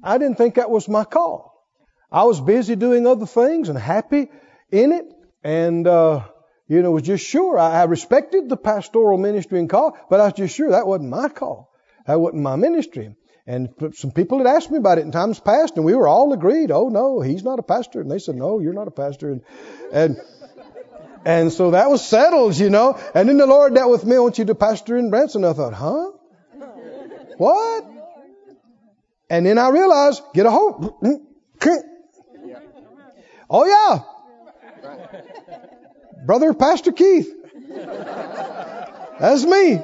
[0.04, 1.66] I didn't think that was my call.
[2.12, 4.30] I was busy doing other things and happy
[4.72, 5.06] in it,
[5.44, 6.28] and uh,
[6.68, 7.58] you know was just sure.
[7.58, 11.10] I, I respected the pastoral ministry and call, but I was just sure that wasn't
[11.10, 11.72] my call.
[12.06, 13.16] That wasn't my ministry.
[13.48, 16.34] And some people had asked me about it in times past, and we were all
[16.34, 18.02] agreed, oh no, he's not a pastor.
[18.02, 19.32] And they said, no, you're not a pastor.
[19.32, 19.42] And,
[19.92, 20.22] and
[21.26, 23.00] And so that was settled, you know.
[23.16, 25.44] And then the Lord dealt with me, I want you to pastor in Branson.
[25.44, 26.12] I thought, huh?
[27.38, 27.86] What?
[29.30, 31.02] And then I realized, get a hold.
[31.02, 31.26] Mm-hmm.
[33.50, 34.00] Oh yeah.
[36.26, 37.34] Brother Pastor Keith.
[39.20, 39.80] That's me.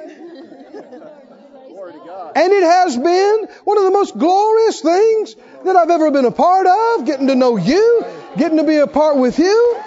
[2.33, 5.35] And it has been one of the most glorious things
[5.65, 8.05] that I've ever been a part of, getting to know you,
[8.37, 9.77] getting to be a part with you.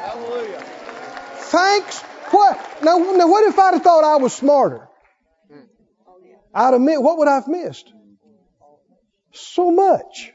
[1.54, 2.00] Thanks.
[2.32, 2.82] What?
[2.82, 4.88] Now, now what if I'd have thought I was smarter?
[6.52, 7.92] I'd admit, what would I have missed?
[9.32, 10.32] So much.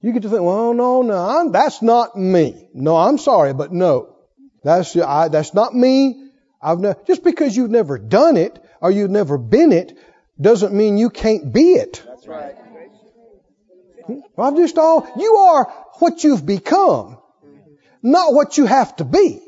[0.00, 2.68] You get to think, well, no, no, I'm, that's not me.
[2.72, 4.16] No, I'm sorry, but no.
[4.62, 6.30] That's, I, that's not me.
[6.62, 9.92] I've ne- just because you've never done it or you've never been it
[10.40, 12.02] doesn't mean you can't be it.
[12.06, 12.54] That's right.
[14.06, 14.20] Hmm?
[14.38, 15.64] I'm just all, you are
[15.98, 17.18] what you've become,
[18.02, 19.45] not what you have to be.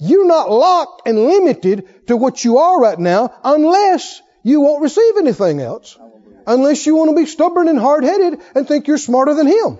[0.00, 5.18] You're not locked and limited to what you are right now unless you won't receive
[5.18, 5.98] anything else.
[6.46, 9.78] Unless you want to be stubborn and hard headed and think you're smarter than Him.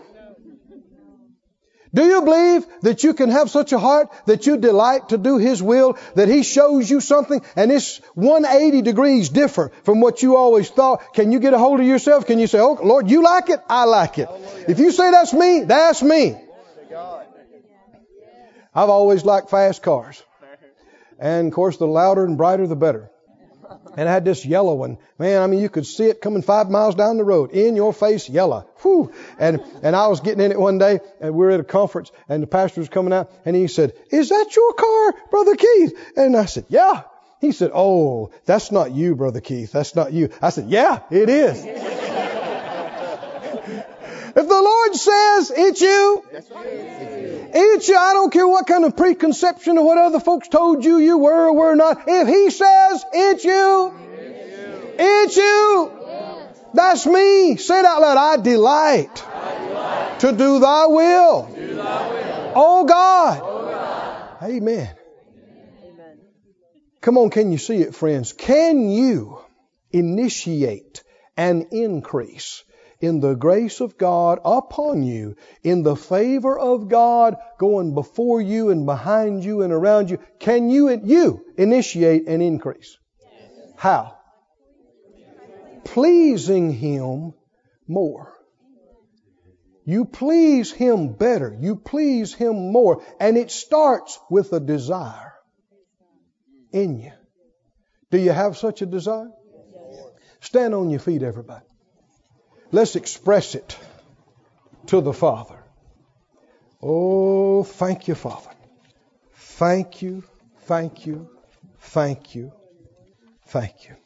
[1.93, 5.39] Do you believe that you can have such a heart that you delight to do
[5.39, 10.37] His will, that He shows you something and it's 180 degrees different from what you
[10.37, 11.15] always thought?
[11.15, 12.27] Can you get a hold of yourself?
[12.27, 13.61] Can you say, Oh, Lord, you like it?
[13.69, 14.29] I like it.
[14.69, 16.37] If you say that's me, that's me.
[18.75, 20.23] I've always liked fast cars.
[21.19, 23.11] And of course, the louder and brighter, the better.
[23.97, 24.99] And I had this yellow one.
[25.19, 27.51] Man, I mean, you could see it coming five miles down the road.
[27.53, 28.69] In your face, yellow.
[28.83, 29.13] Whew.
[29.39, 32.11] And, and I was getting in it one day and we were at a conference
[32.29, 36.13] and the pastor was coming out and he said, is that your car, Brother Keith?
[36.17, 37.03] And I said, yeah.
[37.41, 39.73] He said, oh, that's not you, Brother Keith.
[39.73, 40.31] That's not you.
[40.43, 42.10] I said, yeah, it is.
[44.37, 47.97] If the Lord says it's you, it's you.
[47.97, 51.49] I don't care what kind of preconception or what other folks told you you were
[51.49, 52.05] or were not.
[52.07, 53.95] If He says it's you,
[54.99, 55.93] it's you.
[56.73, 57.57] That's me.
[57.57, 58.17] Say it out loud.
[58.17, 59.17] I delight,
[60.21, 61.49] to do thy will.
[62.55, 64.43] Oh God.
[64.43, 64.95] Amen.
[67.01, 68.33] Come on, can you see it, friends?
[68.33, 69.39] Can you
[69.91, 71.03] initiate
[71.37, 72.63] an increase
[73.01, 78.71] in the grace of God upon you, in the favor of God going before you
[78.71, 80.19] and behind you and around you?
[80.39, 82.99] Can you, you initiate an increase?
[83.77, 84.17] How?
[85.85, 87.33] Pleasing Him
[87.89, 88.35] more.
[89.85, 91.57] You please Him better.
[91.59, 93.03] You please Him more.
[93.19, 95.33] And it starts with a desire
[96.71, 97.13] in you.
[98.11, 99.31] Do you have such a desire?
[100.41, 101.65] Stand on your feet, everybody.
[102.73, 103.77] Let's express it
[104.87, 105.59] to the Father.
[106.83, 108.51] Oh, thank you, Father.
[109.35, 110.23] Thank you,
[110.61, 111.29] thank you,
[111.81, 112.53] thank you,
[113.47, 113.97] thank you.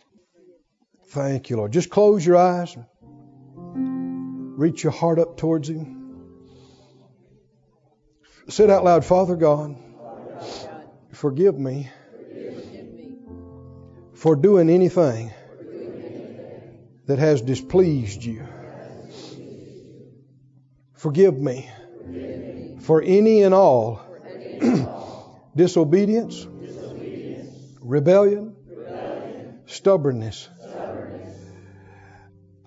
[1.09, 1.73] Thank you, Lord.
[1.73, 2.77] Just close your eyes.
[3.77, 6.01] Reach your heart up towards Him.
[8.49, 9.77] Say it out loud, Father God,
[11.13, 11.89] forgive me
[14.15, 15.33] for doing anything
[17.07, 18.47] that has displeased you.
[21.05, 21.69] Forgive me
[22.81, 24.01] for any and all
[25.55, 26.47] disobedience,
[27.83, 28.57] rebellion,
[29.67, 30.49] stubbornness.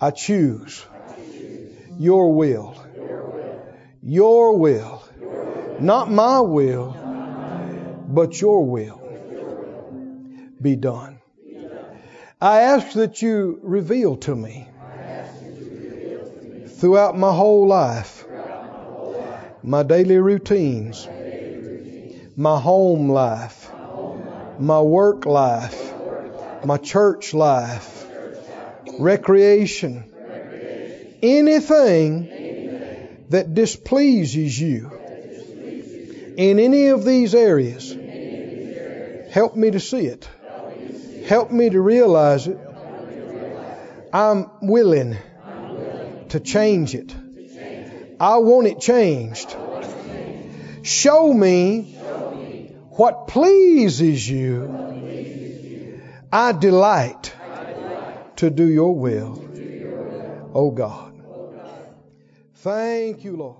[0.00, 0.86] I choose
[1.98, 2.80] your will.
[4.04, 5.02] Your will.
[5.80, 6.92] Not my will,
[8.06, 9.02] but your will
[10.62, 11.18] be done.
[12.40, 14.68] I ask that you reveal to me
[16.78, 18.17] throughout my whole life,
[19.62, 21.08] my daily routines,
[22.36, 23.70] my home life,
[24.58, 25.92] my work life,
[26.64, 28.06] my church life,
[28.98, 30.04] recreation,
[31.22, 32.28] anything
[33.30, 34.90] that displeases you
[36.36, 37.96] in any of these areas.
[39.32, 40.28] Help me to see it.
[41.26, 42.58] Help me to realize it.
[44.12, 45.16] I'm willing
[46.30, 47.14] to change it.
[48.20, 49.56] I want it changed.
[50.82, 51.94] Show me
[52.90, 56.00] what pleases you.
[56.32, 57.32] I delight
[58.36, 59.44] to do your will.
[60.54, 61.12] Oh God.
[62.56, 63.56] Thank you, Lord.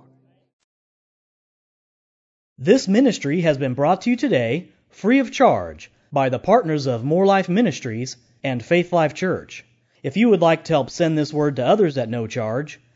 [2.57, 7.05] This ministry has been brought to you today free of charge by the partners of
[7.05, 9.63] Moore Life Ministries and Faith Life Church.
[10.03, 12.79] If you would like to help send this word to others at no charge,